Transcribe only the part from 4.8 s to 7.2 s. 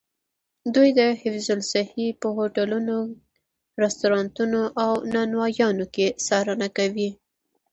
او نانوایانو کې څارنه کوي.